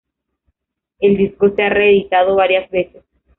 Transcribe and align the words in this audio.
El 0.97 1.15
disco 1.15 1.51
se 1.51 1.61
ha 1.61 1.69
reeditado 1.69 2.33
varias 2.35 2.67
veces. 2.71 3.03